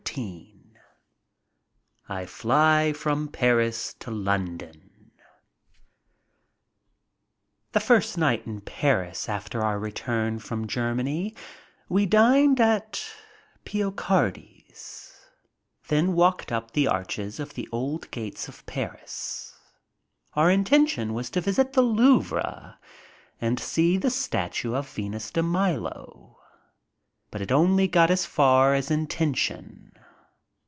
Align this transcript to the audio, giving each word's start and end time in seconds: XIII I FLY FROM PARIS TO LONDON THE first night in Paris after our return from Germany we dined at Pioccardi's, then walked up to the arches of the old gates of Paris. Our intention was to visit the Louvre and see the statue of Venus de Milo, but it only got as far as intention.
XIII 0.13 0.73
I 2.09 2.25
FLY 2.25 2.91
FROM 2.91 3.29
PARIS 3.29 3.93
TO 3.93 4.11
LONDON 4.11 5.09
THE 7.71 7.79
first 7.79 8.17
night 8.17 8.45
in 8.45 8.59
Paris 8.59 9.29
after 9.29 9.61
our 9.61 9.79
return 9.79 10.37
from 10.39 10.67
Germany 10.67 11.33
we 11.87 12.05
dined 12.05 12.59
at 12.59 13.01
Pioccardi's, 13.63 15.15
then 15.87 16.11
walked 16.11 16.51
up 16.51 16.69
to 16.71 16.73
the 16.73 16.87
arches 16.89 17.39
of 17.39 17.53
the 17.53 17.69
old 17.71 18.11
gates 18.11 18.49
of 18.49 18.65
Paris. 18.65 19.57
Our 20.33 20.51
intention 20.51 21.13
was 21.13 21.29
to 21.29 21.39
visit 21.41 21.71
the 21.71 21.83
Louvre 21.83 22.77
and 23.39 23.57
see 23.57 23.95
the 23.95 24.09
statue 24.11 24.73
of 24.75 24.89
Venus 24.89 25.31
de 25.31 25.41
Milo, 25.41 26.37
but 27.29 27.39
it 27.41 27.49
only 27.49 27.87
got 27.87 28.11
as 28.11 28.25
far 28.25 28.73
as 28.73 28.91
intention. 28.91 29.87